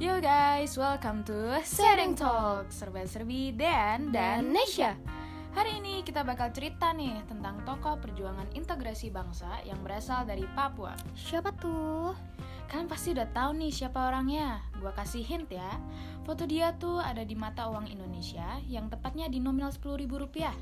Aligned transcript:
Yo 0.00 0.16
guys, 0.16 0.80
welcome 0.80 1.20
to 1.28 1.60
Sharing 1.60 2.16
Talk 2.16 2.72
Serba-serbi 2.72 3.52
Dean 3.52 4.08
dan 4.08 4.48
Nesha. 4.48 4.96
Hari 5.52 5.76
ini 5.76 6.00
kita 6.00 6.24
bakal 6.24 6.48
cerita 6.56 6.96
nih 6.96 7.20
tentang 7.28 7.60
tokoh 7.68 8.00
perjuangan 8.00 8.48
integrasi 8.56 9.12
bangsa 9.12 9.60
yang 9.68 9.76
berasal 9.84 10.24
dari 10.24 10.48
Papua. 10.56 10.96
Siapa 11.12 11.52
tuh? 11.52 12.16
Kalian 12.72 12.88
pasti 12.88 13.12
udah 13.12 13.28
tahu 13.28 13.60
nih 13.60 13.68
siapa 13.68 14.08
orangnya. 14.08 14.64
Gua 14.80 14.96
kasih 14.96 15.20
hint 15.20 15.52
ya. 15.52 15.68
Foto 16.24 16.48
dia 16.48 16.72
tuh 16.80 16.96
ada 16.96 17.20
di 17.20 17.36
mata 17.36 17.68
uang 17.68 17.92
Indonesia 17.92 18.56
yang 18.72 18.88
tepatnya 18.88 19.28
di 19.28 19.36
nominal 19.36 19.68
10 19.68 20.00
ribu 20.00 20.16
rupiah. 20.16 20.56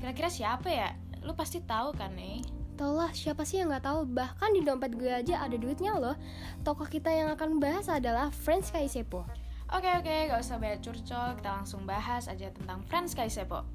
Kira-kira 0.00 0.32
siapa 0.32 0.72
ya? 0.72 0.96
Lu 1.28 1.36
pasti 1.36 1.60
tahu 1.60 1.92
kan 1.92 2.16
nih 2.16 2.40
Tau 2.78 2.94
lah 2.94 3.10
siapa 3.10 3.42
sih 3.42 3.58
yang 3.58 3.74
nggak 3.74 3.90
tahu 3.90 4.06
bahkan 4.06 4.54
di 4.54 4.62
dompet 4.62 4.94
gue 4.94 5.10
aja 5.10 5.42
ada 5.42 5.58
duitnya 5.58 5.98
loh. 5.98 6.14
Tokoh 6.62 6.86
kita 6.86 7.10
yang 7.10 7.34
akan 7.34 7.58
bahas 7.58 7.90
adalah 7.90 8.30
Friends 8.30 8.70
Kaisepo 8.70 9.26
Oke 9.68 9.84
oke, 9.84 10.32
gak 10.32 10.40
usah 10.40 10.56
banyak 10.56 10.80
curcol, 10.80 11.36
kita 11.36 11.50
langsung 11.60 11.84
bahas 11.84 12.24
aja 12.24 12.48
tentang 12.48 12.80
Friends 12.88 13.12
Kaisepo. 13.12 13.68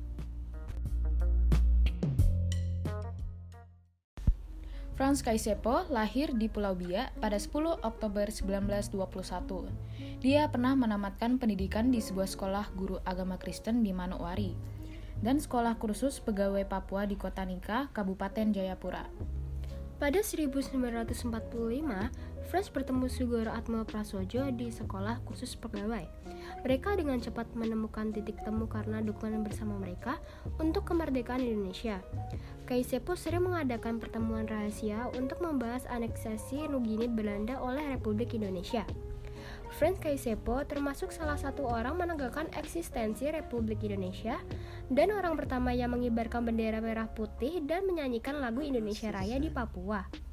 Franz 4.98 5.22
Kaisepo 5.22 5.86
lahir 5.94 6.34
di 6.34 6.50
Pulau 6.50 6.74
Biak 6.74 7.14
pada 7.22 7.38
10 7.38 7.86
Oktober 7.86 8.26
1921. 8.26 9.70
Dia 10.18 10.50
pernah 10.50 10.74
menamatkan 10.74 11.38
pendidikan 11.38 11.94
di 11.94 12.02
sebuah 12.02 12.26
sekolah 12.26 12.74
guru 12.74 12.98
agama 13.06 13.38
Kristen 13.38 13.86
di 13.86 13.94
Manokwari 13.94 14.73
dan 15.22 15.38
sekolah 15.38 15.78
kursus 15.78 16.18
pegawai 16.24 16.66
Papua 16.66 17.06
di 17.06 17.20
Kota 17.20 17.46
Nika, 17.46 17.92
Kabupaten 17.94 18.56
Jayapura. 18.56 19.06
Pada 20.02 20.20
1945, 20.20 21.14
Fresh 22.52 22.70
bertemu 22.76 23.08
Sugoro 23.08 23.50
Atma 23.50 23.88
Prasojo 23.88 24.52
di 24.52 24.68
sekolah 24.70 25.24
khusus 25.26 25.56
pegawai. 25.56 26.06
Mereka 26.62 27.00
dengan 27.00 27.18
cepat 27.18 27.50
menemukan 27.56 28.12
titik 28.12 28.38
temu 28.44 28.68
karena 28.68 29.00
dukungan 29.00 29.42
bersama 29.42 29.80
mereka 29.80 30.20
untuk 30.60 30.86
kemerdekaan 30.86 31.42
Indonesia. 31.42 32.04
Kaisepo 32.68 33.16
sering 33.16 33.48
mengadakan 33.48 33.98
pertemuan 33.98 34.46
rahasia 34.46 35.10
untuk 35.16 35.40
membahas 35.40 35.88
aneksasi 35.90 36.68
Nugini 36.68 37.08
Belanda 37.10 37.58
oleh 37.58 37.96
Republik 37.96 38.36
Indonesia. 38.36 38.84
Franz 39.74 39.98
Kaisepo 39.98 40.62
termasuk 40.70 41.10
salah 41.10 41.36
satu 41.36 41.66
orang 41.66 41.98
menegakkan 41.98 42.46
eksistensi 42.54 43.26
Republik 43.34 43.82
Indonesia 43.82 44.38
dan 44.94 45.10
orang 45.10 45.34
pertama 45.34 45.74
yang 45.74 45.98
mengibarkan 45.98 46.46
bendera 46.46 46.78
merah 46.78 47.10
putih 47.10 47.58
dan 47.66 47.90
menyanyikan 47.90 48.38
lagu 48.38 48.62
Indonesia 48.62 49.10
Raya 49.10 49.42
di 49.42 49.50
Papua. 49.50 50.33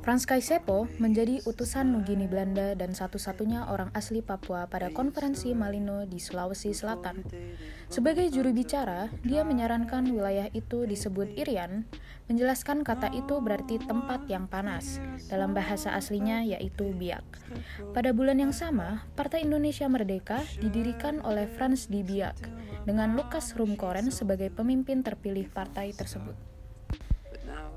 Franz 0.00 0.24
Kaisepo 0.24 0.88
menjadi 0.96 1.44
utusan 1.44 1.92
Nugini 1.92 2.24
Belanda 2.24 2.72
dan 2.72 2.96
satu-satunya 2.96 3.68
orang 3.68 3.92
asli 3.92 4.24
Papua 4.24 4.64
pada 4.64 4.88
konferensi 4.88 5.52
Malino 5.52 6.08
di 6.08 6.16
Sulawesi 6.16 6.72
Selatan. 6.72 7.20
Sebagai 7.92 8.32
juru 8.32 8.54
bicara, 8.56 9.12
dia 9.20 9.44
menyarankan 9.44 10.08
wilayah 10.08 10.48
itu 10.56 10.88
disebut 10.88 11.36
Irian, 11.36 11.84
menjelaskan 12.32 12.80
kata 12.80 13.12
itu 13.12 13.42
berarti 13.44 13.76
tempat 13.82 14.24
yang 14.30 14.48
panas, 14.48 15.02
dalam 15.28 15.52
bahasa 15.52 15.92
aslinya 15.92 16.40
yaitu 16.46 16.96
Biak. 16.96 17.26
Pada 17.92 18.16
bulan 18.16 18.40
yang 18.40 18.54
sama, 18.56 19.04
Partai 19.18 19.44
Indonesia 19.44 19.84
Merdeka 19.90 20.40
didirikan 20.62 21.20
oleh 21.20 21.44
Franz 21.44 21.92
di 21.92 22.00
Biak, 22.00 22.38
dengan 22.88 23.12
Lukas 23.18 23.52
Rumkoren 23.52 24.08
sebagai 24.08 24.48
pemimpin 24.48 25.04
terpilih 25.04 25.50
partai 25.52 25.92
tersebut. 25.92 26.59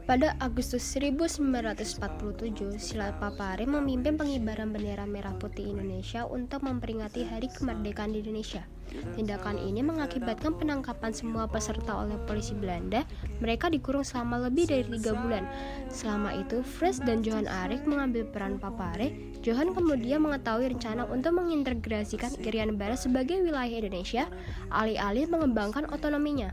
Pada 0.04 0.36
Agustus 0.44 0.84
1947, 1.00 2.76
Sila 2.76 3.16
Papare 3.24 3.64
memimpin 3.64 4.20
pengibaran 4.20 4.76
bendera 4.76 5.08
merah 5.08 5.32
putih 5.40 5.72
Indonesia 5.72 6.28
untuk 6.28 6.60
memperingati 6.60 7.24
Hari 7.24 7.48
Kemerdekaan 7.48 8.12
di 8.12 8.20
Indonesia. 8.20 8.68
Tindakan 9.16 9.56
ini 9.64 9.80
mengakibatkan 9.80 10.60
penangkapan 10.60 11.16
semua 11.16 11.48
peserta 11.48 12.04
oleh 12.04 12.20
polisi 12.28 12.52
Belanda. 12.52 13.08
Mereka 13.40 13.72
dikurung 13.72 14.04
selama 14.04 14.52
lebih 14.52 14.68
dari 14.68 14.84
tiga 14.92 15.16
bulan. 15.16 15.48
Selama 15.88 16.36
itu, 16.36 16.60
Fres 16.68 17.00
dan 17.00 17.24
Johan 17.24 17.48
Arik 17.48 17.88
mengambil 17.88 18.28
peran 18.28 18.60
Papare. 18.60 19.16
Johan 19.40 19.72
kemudian 19.72 20.20
mengetahui 20.20 20.76
rencana 20.76 21.08
untuk 21.08 21.32
mengintegrasikan 21.32 22.36
Irian 22.44 22.76
Barat 22.76 23.00
sebagai 23.00 23.40
wilayah 23.40 23.80
Indonesia, 23.80 24.28
alih-alih 24.68 25.32
mengembangkan 25.32 25.88
otonominya. 25.96 26.52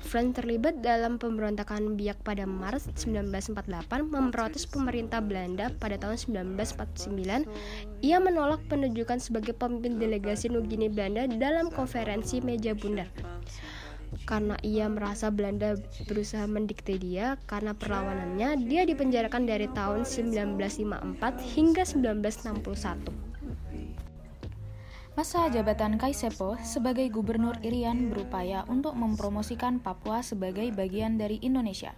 Frank 0.00 0.40
terlibat 0.40 0.80
dalam 0.80 1.20
pemberontakan 1.20 1.94
Biak 1.94 2.24
pada 2.24 2.48
Maret 2.48 2.96
1948 2.96 3.54
memprotes 4.08 4.64
pemerintah 4.64 5.20
Belanda 5.20 5.70
pada 5.76 6.00
tahun 6.00 6.16
1949. 6.48 7.46
Ia 8.00 8.18
menolak 8.18 8.64
penunjukan 8.72 9.20
sebagai 9.20 9.52
pemimpin 9.52 10.00
delegasi 10.00 10.48
Nugini 10.48 10.88
Belanda 10.88 11.28
dalam 11.28 11.68
konferensi 11.68 12.40
meja 12.40 12.72
bundar. 12.72 13.12
Karena 14.26 14.58
ia 14.66 14.90
merasa 14.90 15.30
Belanda 15.30 15.78
berusaha 16.10 16.42
mendikte 16.50 16.98
dia 16.98 17.38
karena 17.46 17.76
perlawanannya, 17.78 18.66
dia 18.66 18.82
dipenjarakan 18.82 19.46
dari 19.46 19.70
tahun 19.70 20.02
1954 20.02 21.54
hingga 21.54 21.86
1961. 21.86 23.29
Masa 25.20 25.52
jabatan 25.52 26.00
Kaisepo 26.00 26.56
sebagai 26.64 27.04
gubernur 27.12 27.52
Irian 27.60 28.08
berupaya 28.08 28.64
untuk 28.72 28.96
mempromosikan 28.96 29.76
Papua 29.76 30.24
sebagai 30.24 30.72
bagian 30.72 31.20
dari 31.20 31.36
Indonesia. 31.44 31.92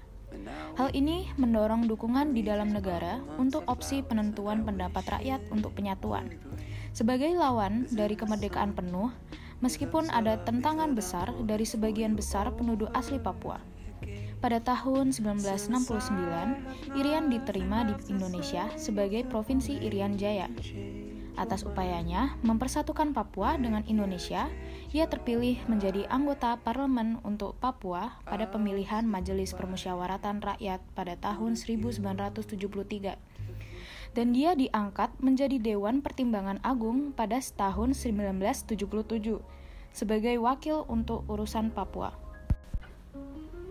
Hal 0.74 0.90
ini 0.90 1.30
mendorong 1.38 1.86
dukungan 1.86 2.34
di 2.34 2.42
dalam 2.42 2.74
negara 2.74 3.22
untuk 3.38 3.62
opsi 3.70 4.02
penentuan 4.02 4.66
pendapat 4.66 5.06
rakyat 5.06 5.38
untuk 5.54 5.70
penyatuan. 5.70 6.34
Sebagai 6.90 7.30
lawan 7.38 7.86
dari 7.94 8.18
kemerdekaan 8.18 8.74
penuh, 8.74 9.14
meskipun 9.62 10.10
ada 10.10 10.42
tentangan 10.42 10.98
besar 10.98 11.30
dari 11.46 11.62
sebagian 11.62 12.18
besar 12.18 12.50
penduduk 12.50 12.90
asli 12.90 13.22
Papua. 13.22 13.62
Pada 14.42 14.58
tahun 14.58 15.14
1969, 15.14 16.98
Irian 16.98 17.30
diterima 17.30 17.86
di 17.86 17.94
Indonesia 18.10 18.66
sebagai 18.74 19.22
Provinsi 19.30 19.78
Irian 19.78 20.18
Jaya. 20.18 20.50
Atas 21.32 21.64
upayanya 21.64 22.36
mempersatukan 22.44 23.16
Papua 23.16 23.56
dengan 23.56 23.80
Indonesia, 23.88 24.52
ia 24.92 25.08
terpilih 25.08 25.64
menjadi 25.64 26.04
anggota 26.12 26.60
parlemen 26.60 27.16
untuk 27.24 27.56
Papua 27.56 28.20
pada 28.28 28.44
pemilihan 28.52 29.08
Majelis 29.08 29.56
Permusyawaratan 29.56 30.44
Rakyat 30.44 30.84
pada 30.92 31.16
tahun 31.16 31.56
1973. 31.56 33.16
Dan 34.12 34.36
dia 34.36 34.52
diangkat 34.52 35.16
menjadi 35.24 35.56
Dewan 35.56 36.04
Pertimbangan 36.04 36.60
Agung 36.60 37.16
pada 37.16 37.40
tahun 37.40 37.96
1977 37.96 38.76
sebagai 39.92 40.36
wakil 40.36 40.84
untuk 40.84 41.24
urusan 41.32 41.72
Papua. 41.72 42.31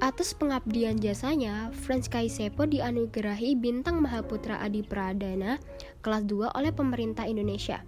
Atas 0.02 0.34
pengabdian 0.34 0.98
jasanya, 0.98 1.70
Franz 1.78 2.10
Kaisepo 2.10 2.66
dianugerahi 2.66 3.54
Bintang 3.54 4.02
Mahaputra 4.02 4.58
Adi 4.58 4.82
Pradana 4.82 5.62
kelas 6.02 6.26
2 6.26 6.58
oleh 6.58 6.74
pemerintah 6.74 7.30
Indonesia. 7.30 7.86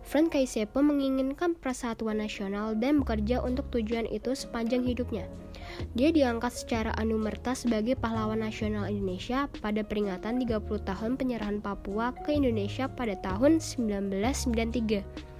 Franz 0.00 0.32
Kaisepo 0.32 0.80
menginginkan 0.80 1.52
persatuan 1.52 2.24
nasional 2.24 2.72
dan 2.80 3.04
bekerja 3.04 3.44
untuk 3.44 3.68
tujuan 3.68 4.08
itu 4.08 4.32
sepanjang 4.32 4.80
hidupnya. 4.80 5.28
Dia 5.92 6.08
diangkat 6.08 6.56
secara 6.56 6.96
anumerta 6.96 7.52
sebagai 7.52 8.00
pahlawan 8.00 8.40
nasional 8.40 8.88
Indonesia 8.88 9.44
pada 9.60 9.84
peringatan 9.84 10.40
30 10.40 10.56
tahun 10.88 11.20
penyerahan 11.20 11.60
Papua 11.60 12.16
ke 12.24 12.32
Indonesia 12.32 12.88
pada 12.88 13.12
tahun 13.20 13.60
1993. 13.60 15.31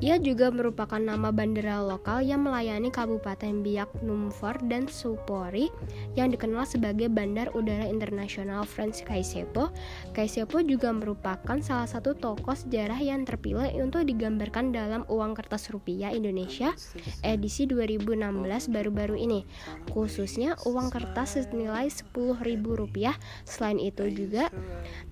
Ia 0.00 0.16
juga 0.16 0.48
merupakan 0.48 0.96
nama 0.96 1.28
bandara 1.28 1.84
lokal 1.84 2.24
yang 2.24 2.48
melayani 2.48 2.88
Kabupaten 2.88 3.60
Biak 3.60 4.00
Numfor 4.00 4.56
dan 4.64 4.88
Supori 4.88 5.68
yang 6.16 6.32
dikenal 6.32 6.64
sebagai 6.64 7.12
Bandar 7.12 7.52
Udara 7.52 7.84
Internasional 7.84 8.64
Franz 8.64 9.04
Kaisepo. 9.04 9.68
Kaisepo 10.16 10.64
juga 10.64 10.88
merupakan 10.90 11.58
salah 11.60 11.84
satu 11.84 12.16
tokoh 12.16 12.56
sejarah 12.56 12.96
yang 12.96 13.28
terpilih 13.28 13.68
untuk 13.76 14.08
digambarkan 14.08 14.72
dalam 14.72 15.04
uang 15.12 15.36
kertas 15.36 15.68
rupiah 15.68 16.10
Indonesia 16.10 16.72
edisi 17.20 17.68
2016 17.68 18.72
baru-baru 18.72 19.20
ini, 19.20 19.44
khususnya 19.92 20.56
uang 20.64 20.88
kertas 20.88 21.36
senilai 21.36 21.92
Rp10.000. 21.92 22.96
Selain 23.44 23.78
itu 23.78 24.08
juga 24.08 24.48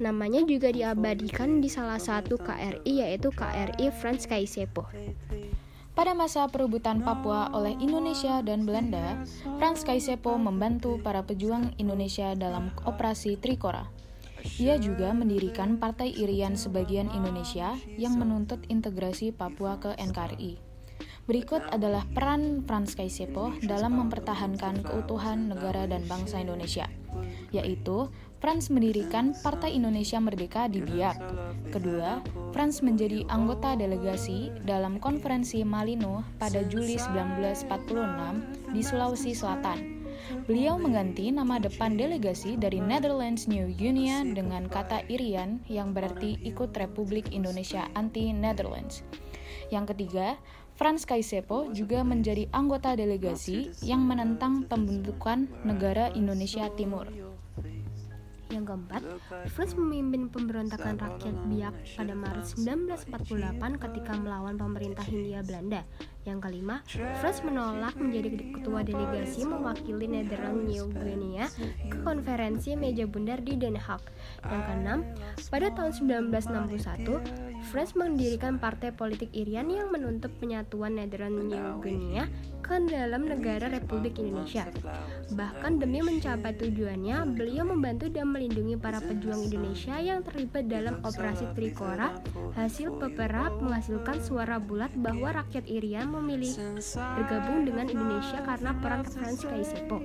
namanya 0.01 0.41
juga 0.49 0.73
diabadikan 0.73 1.61
di 1.61 1.69
salah 1.69 2.01
satu 2.01 2.41
KRI 2.41 3.05
yaitu 3.05 3.29
KRI 3.29 3.93
Franz 4.01 4.25
Kaisepo. 4.25 4.48
Pada 5.99 6.15
masa 6.15 6.47
perebutan 6.47 7.03
Papua 7.03 7.51
oleh 7.51 7.75
Indonesia 7.83 8.39
dan 8.41 8.63
Belanda, 8.63 9.27
Franz 9.59 9.83
Kaisepo 9.83 10.39
membantu 10.39 10.97
para 11.03 11.27
pejuang 11.27 11.75
Indonesia 11.77 12.39
dalam 12.39 12.71
operasi 12.87 13.35
Trikora. 13.35 13.91
Ia 14.63 14.79
juga 14.79 15.11
mendirikan 15.11 15.83
Partai 15.83 16.15
Irian 16.15 16.55
Sebagian 16.55 17.11
Indonesia 17.11 17.75
yang 17.99 18.15
menuntut 18.15 18.63
integrasi 18.71 19.35
Papua 19.35 19.83
ke 19.83 19.99
NKRI. 19.99 20.63
Berikut 21.27 21.61
adalah 21.69 22.07
peran 22.09 22.65
Franz 22.65 22.95
Kaisepo 22.95 23.53
dalam 23.61 23.99
mempertahankan 23.99 24.87
keutuhan 24.87 25.51
negara 25.51 25.85
dan 25.91 26.07
bangsa 26.07 26.41
Indonesia. 26.41 26.87
yaitu 27.51 28.13
Franz 28.39 28.71
mendirikan 28.71 29.35
Partai 29.43 29.75
Indonesia 29.75 30.23
Merdeka 30.23 30.71
di 30.71 30.79
Biak. 30.79 31.19
Kedua, 31.75 32.23
Franz 32.55 32.87
menjadi 32.87 33.27
anggota 33.27 33.75
delegasi 33.75 34.55
dalam 34.63 35.03
konferensi 35.03 35.67
Malino 35.67 36.23
pada 36.39 36.63
Juli 36.63 36.95
1946 36.95 38.71
di 38.71 38.81
Sulawesi 38.87 39.35
Selatan. 39.35 40.07
Beliau 40.47 40.79
mengganti 40.79 41.35
nama 41.35 41.59
depan 41.59 41.99
delegasi 41.99 42.55
dari 42.55 42.79
Netherlands 42.79 43.51
New 43.51 43.75
Guinea 43.75 44.23
dengan 44.23 44.71
kata 44.71 45.03
Irian 45.11 45.59
yang 45.67 45.91
berarti 45.91 46.39
ikut 46.47 46.71
Republik 46.79 47.35
Indonesia 47.35 47.91
Anti-Netherlands. 47.99 49.03
Yang 49.75 49.95
ketiga, 49.95 50.39
Franz 50.79 51.03
Kaisepo 51.03 51.75
juga 51.75 52.07
menjadi 52.07 52.47
anggota 52.55 52.95
delegasi 52.95 53.75
yang 53.83 54.07
menentang 54.07 54.63
pembentukan 54.71 55.51
negara 55.67 56.15
Indonesia 56.15 56.71
Timur. 56.79 57.28
Yang 58.49 58.65
keempat, 58.73 59.03
Franz 59.53 59.77
memimpin 59.77 60.33
pemberontakan 60.33 60.97
rakyat 60.97 61.37
Biak 61.53 61.75
pada 62.01 62.15
Maret 62.17 62.47
1948 62.57 63.77
ketika 63.77 64.13
melawan 64.17 64.57
pemerintah 64.57 65.05
Hindia 65.05 65.45
Belanda. 65.45 65.85
Yang 66.29 66.41
kelima, 66.45 66.85
Franz 67.25 67.41
menolak 67.41 67.97
menjadi 67.97 68.29
ketua 68.53 68.85
delegasi 68.85 69.49
mewakili 69.49 70.05
Netherlands 70.05 70.69
New 70.69 70.93
Guinea 70.93 71.49
ke 71.89 71.97
konferensi 72.05 72.77
meja 72.77 73.09
bundar 73.09 73.41
di 73.41 73.57
Den 73.57 73.81
Haag. 73.81 74.05
Yang 74.45 74.63
keenam, 74.69 74.99
pada 75.49 75.73
tahun 75.73 75.93
1961, 76.29 77.73
Franz 77.73 77.97
mendirikan 77.97 78.61
partai 78.61 78.93
politik 78.93 79.33
Irian 79.33 79.73
yang 79.73 79.89
menuntut 79.89 80.29
penyatuan 80.37 81.01
Netherlands 81.01 81.49
New 81.49 81.81
Guinea 81.81 82.29
ke 82.61 82.77
dalam 82.85 83.25
negara 83.25 83.73
Republik 83.73 84.21
Indonesia. 84.21 84.69
Bahkan 85.33 85.81
demi 85.81 86.05
mencapai 86.05 86.53
tujuannya, 86.61 87.25
beliau 87.33 87.65
membantu 87.65 88.13
dan 88.13 88.29
melindungi 88.29 88.77
para 88.77 89.01
pejuang 89.01 89.49
Indonesia 89.49 89.97
yang 89.97 90.21
terlibat 90.21 90.69
dalam 90.69 91.01
operasi 91.01 91.49
Trikora. 91.57 92.21
Hasil 92.53 93.01
peperap 93.01 93.57
menghasilkan 93.65 94.21
suara 94.21 94.61
bulat 94.61 94.93
bahwa 95.01 95.33
rakyat 95.33 95.65
Irian 95.65 96.13
memilih 96.19 96.53
bergabung 97.17 97.65
dengan 97.65 97.87
Indonesia 97.87 98.43
karena 98.43 98.75
perang 98.79 99.03
Franz 99.07 99.47
Kaisepo. 99.47 99.99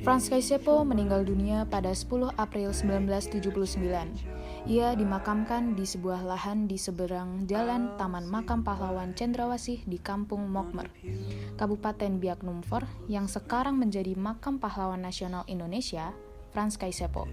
Franz 0.00 0.32
Kaisepo 0.32 0.80
meninggal 0.80 1.28
dunia 1.28 1.68
pada 1.68 1.92
10 1.92 2.32
April 2.40 2.72
1979. 2.72 4.64
Ia 4.68 4.96
dimakamkan 4.96 5.76
di 5.76 5.84
sebuah 5.84 6.24
lahan 6.24 6.64
di 6.64 6.80
seberang 6.80 7.44
jalan 7.44 7.96
Taman 8.00 8.24
Makam 8.24 8.64
Pahlawan 8.64 9.12
Cendrawasih 9.12 9.84
di 9.84 10.00
Kampung 10.00 10.48
Mokmer, 10.48 10.88
Kabupaten 11.60 12.16
Biak 12.16 12.40
Numfor, 12.40 12.88
yang 13.12 13.28
sekarang 13.28 13.76
menjadi 13.76 14.16
Makam 14.16 14.56
Pahlawan 14.56 15.04
Nasional 15.04 15.44
Indonesia, 15.48 16.16
Franz 16.52 16.80
Kaisepo. 16.80 17.28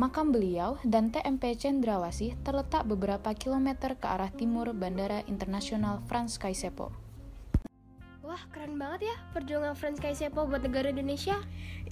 Makam 0.00 0.32
beliau 0.32 0.80
dan 0.88 1.12
TMP 1.12 1.52
Cendrawasih 1.52 2.40
terletak 2.40 2.88
beberapa 2.88 3.36
kilometer 3.36 3.92
ke 3.92 4.06
arah 4.08 4.32
timur 4.32 4.72
Bandara 4.72 5.20
Internasional 5.28 6.00
Franz 6.08 6.40
Kaisepo. 6.40 6.88
Wah, 8.24 8.40
keren 8.48 8.80
banget 8.80 9.12
ya 9.12 9.16
perjuangan 9.36 9.76
Franz 9.76 10.00
Kaisepo 10.00 10.48
buat 10.48 10.64
negara 10.64 10.88
Indonesia. 10.88 11.36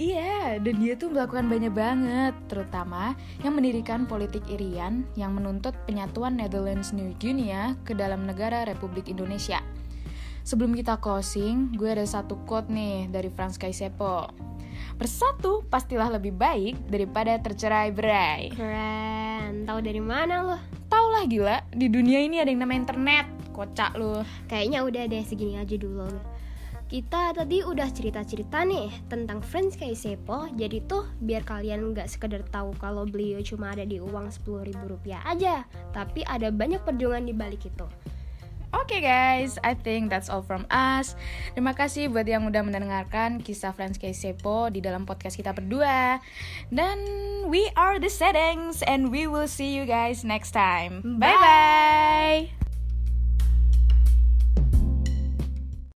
Iya, 0.01 0.57
dan 0.65 0.81
dia 0.81 0.97
tuh 0.97 1.13
melakukan 1.13 1.53
banyak 1.53 1.75
banget, 1.77 2.33
terutama 2.49 3.13
yang 3.45 3.53
mendirikan 3.53 4.09
politik 4.09 4.49
Irian 4.49 5.05
yang 5.13 5.37
menuntut 5.37 5.77
penyatuan 5.85 6.41
Netherlands 6.41 6.97
New 6.97 7.13
Guinea 7.21 7.77
ke 7.85 7.93
dalam 7.93 8.25
negara 8.25 8.65
Republik 8.65 9.13
Indonesia. 9.13 9.61
Sebelum 10.41 10.73
kita 10.73 10.97
closing, 11.05 11.77
gue 11.77 11.93
ada 11.93 12.09
satu 12.09 12.41
quote 12.49 12.73
nih 12.73 13.13
dari 13.13 13.29
Franz 13.29 13.61
Kaisepo. 13.61 14.50
Bersatu 15.01 15.65
pastilah 15.73 16.13
lebih 16.13 16.37
baik 16.37 16.77
daripada 16.93 17.41
tercerai 17.41 17.89
berai. 17.89 18.53
Keren. 18.53 19.65
Tahu 19.65 19.81
dari 19.81 19.97
mana 19.97 20.45
lo? 20.45 20.61
Tau 20.93 21.09
lah 21.09 21.25
gila, 21.25 21.65
di 21.73 21.89
dunia 21.89 22.21
ini 22.21 22.37
ada 22.37 22.53
yang 22.53 22.61
namanya 22.61 22.85
internet. 22.85 23.25
Kocak 23.57 23.97
lo. 23.97 24.21
Kayaknya 24.45 24.85
udah 24.85 25.03
deh 25.09 25.25
segini 25.25 25.57
aja 25.57 25.73
dulu. 25.81 26.05
Kita 26.85 27.33
tadi 27.33 27.65
udah 27.65 27.89
cerita-cerita 27.89 28.61
nih 28.67 28.91
tentang 29.07 29.47
Franz 29.47 29.79
Kaisepo 29.79 30.51
Jadi 30.59 30.83
tuh 30.91 31.07
biar 31.23 31.47
kalian 31.47 31.95
nggak 31.95 32.11
sekedar 32.11 32.43
tahu 32.51 32.75
kalau 32.83 33.07
beliau 33.07 33.39
cuma 33.47 33.71
ada 33.71 33.87
di 33.87 34.03
uang 34.03 34.27
10 34.27 34.67
ribu 34.67 34.99
rupiah 34.99 35.23
aja 35.23 35.63
Tapi 35.95 36.27
ada 36.27 36.51
banyak 36.51 36.83
perjuangan 36.83 37.31
di 37.31 37.31
balik 37.31 37.63
itu 37.63 37.87
Oke 38.71 38.99
okay 38.99 39.01
guys, 39.03 39.59
I 39.67 39.75
think 39.75 40.15
that's 40.15 40.31
all 40.31 40.47
from 40.47 40.63
us. 40.71 41.19
Terima 41.59 41.75
kasih 41.75 42.07
buat 42.07 42.23
yang 42.27 42.47
udah 42.47 42.63
mendengarkan 42.63 43.43
kisah 43.43 43.75
Franz 43.75 43.99
Kaisepo 43.99 44.71
di 44.71 44.79
dalam 44.79 45.11
podcast 45.11 45.35
kita 45.35 45.51
berdua. 45.51 46.23
Dan 46.71 46.99
we 47.51 47.67
are 47.75 47.99
the 47.99 48.11
settings 48.11 48.87
and 48.87 49.11
we 49.11 49.27
will 49.27 49.51
see 49.51 49.75
you 49.75 49.91
guys 49.91 50.23
next 50.23 50.55
time. 50.55 51.03
Bye 51.19 51.35
bye. 51.35 52.60